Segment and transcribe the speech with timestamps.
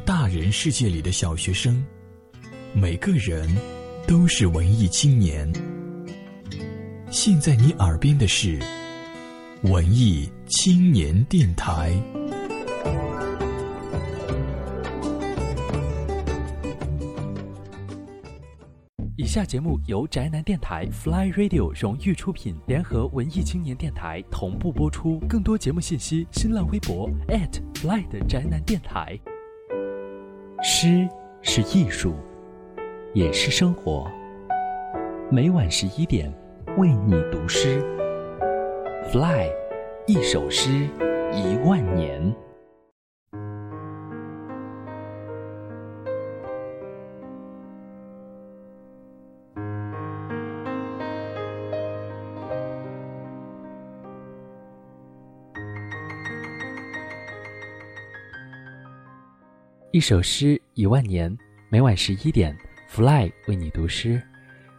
[0.00, 1.84] 大人世界里的小学生，
[2.74, 3.48] 每个人
[4.06, 5.50] 都是文艺青年。
[7.10, 8.58] 现在你耳边的是
[9.62, 11.92] 文艺青年电台。
[19.16, 25.18] 以下节目由宅男电台 Fly Radio 荣誉出品，联合文艺青年电台同步播出。
[25.28, 27.08] 更多节目信息，新浪微博
[27.74, 29.18] @Fly 的宅男电台。
[30.68, 31.08] 诗
[31.42, 32.12] 是艺术，
[33.14, 34.10] 也是生活。
[35.30, 36.28] 每晚十一点，
[36.76, 37.80] 为你读诗。
[39.12, 39.48] Fly，
[40.08, 40.88] 一首诗，
[41.32, 42.34] 一万年。
[59.96, 61.34] 一首诗一万年，
[61.70, 62.54] 每晚十一点
[62.86, 64.22] ，Fly 为你读诗。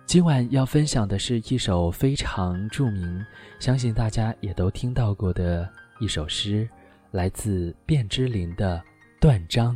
[0.06, 3.26] 今晚要分享的是一首非常著名，
[3.58, 5.68] 相信大家也都听到过的
[6.00, 6.70] 一首诗，
[7.10, 8.78] 来自卞之琳的
[9.20, 9.74] 《断章》。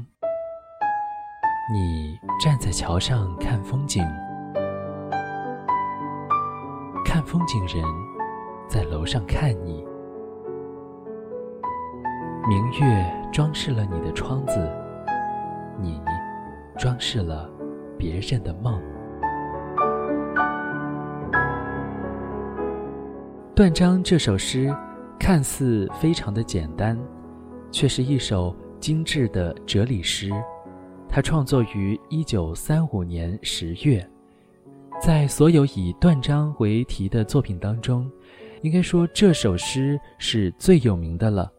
[1.73, 4.07] 你站在桥上看风景，
[7.03, 7.83] 看风景人
[8.67, 9.83] 在楼上看你，
[12.47, 14.80] 明月装饰了你的窗子。
[15.81, 15.99] 你
[16.77, 17.49] 装饰了
[17.97, 18.81] 别人的梦。
[23.55, 24.75] 断章这首诗
[25.19, 26.97] 看似非常的简单，
[27.71, 30.31] 却是一首精致的哲理诗。
[31.07, 34.09] 它创作于一九三五年十月，
[35.01, 38.09] 在所有以断章为题的作品当中，
[38.61, 41.51] 应该说这首诗是最有名的了。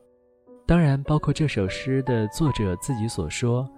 [0.66, 3.68] 当然，包括这首诗的作者自己所说。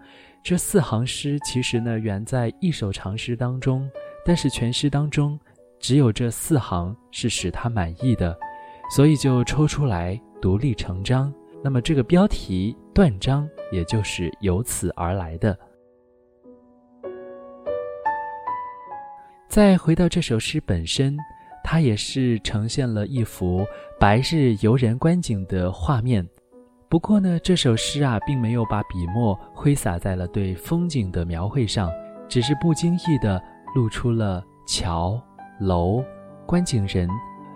[0.44, 3.90] 这四行诗其实呢原在一首长诗当中，
[4.26, 5.40] 但是全诗当中
[5.80, 8.36] 只有这四行是使他满意的，
[8.94, 11.32] 所以就抽出来独立成章。
[11.62, 15.58] 那么这个标题“断章”也就是由此而来的。
[19.48, 21.16] 再回到这首诗本身，
[21.64, 23.64] 它也是呈现了一幅
[23.98, 26.28] 白日游人观景的画面。
[26.88, 31.90] 不过呢，这首诗啊，并没有把笔墨挥洒在了对风景的描绘上，
[32.28, 33.42] 只是不经意地
[33.74, 35.20] 露出了桥、
[35.58, 36.04] 楼、
[36.46, 37.08] 观景人，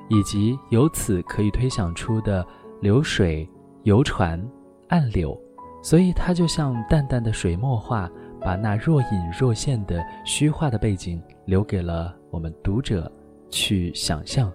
[0.09, 2.45] 以及由此可以推想出的
[2.81, 3.49] 流水、
[3.85, 4.45] 游船、
[4.89, 5.41] 岸柳，
[5.83, 8.11] 所以它就像淡淡的水墨画，
[8.41, 9.09] 把那若隐
[9.39, 13.11] 若现的虚化的背景留给了我们读者
[13.49, 14.53] 去想象。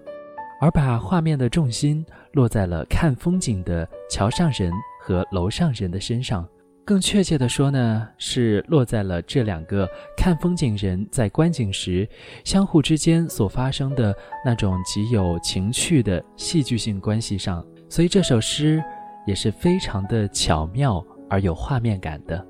[0.64, 2.02] 而把画面的重心
[2.32, 6.48] 落在了看风景的桥上人和楼上人的身上，
[6.86, 9.86] 更确切的说呢，是落在了这两个
[10.16, 12.08] 看风景人在观景时
[12.44, 17.62] 相互之间所发生的那种极有情趣的戏剧性关系上。
[17.90, 18.82] 所以这首诗
[19.26, 22.42] 也是非常的巧妙而有画面感的。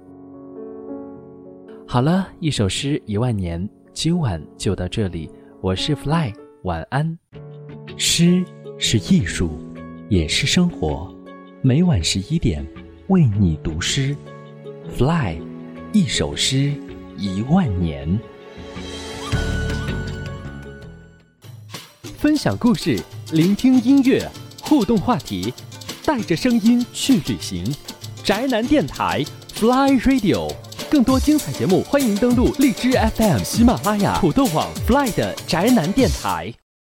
[1.84, 5.28] 好了，一首诗一万年，今晚就到这里。
[5.60, 6.32] 我是 Fly，
[6.62, 7.18] 晚安。
[7.96, 8.44] 诗
[8.78, 9.58] 是艺术，
[10.08, 11.14] 也是生活。
[11.62, 12.66] 每晚十一点，
[13.08, 14.16] 为你读诗。
[14.96, 15.36] Fly，
[15.92, 16.74] 一首诗，
[17.16, 18.18] 一万年。
[22.18, 22.98] 分享故事，
[23.32, 24.28] 聆听音乐，
[24.62, 25.52] 互动话题，
[26.04, 27.64] 带着声音去旅行。
[28.22, 29.24] 宅男电台
[29.54, 30.52] ，Fly Radio。
[30.90, 36.52] 更多精彩节目，欢迎登录荔枝 FM、喜马拉雅、土豆网、Fly 的宅男电台。